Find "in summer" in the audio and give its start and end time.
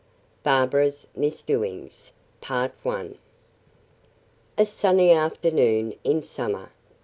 6.03-6.71